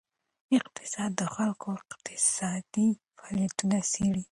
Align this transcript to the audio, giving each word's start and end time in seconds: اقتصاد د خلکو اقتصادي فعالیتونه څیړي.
اقتصاد 0.57 1.11
د 1.19 1.21
خلکو 1.35 1.67
اقتصادي 1.79 2.87
فعالیتونه 3.15 3.77
څیړي. 3.91 4.19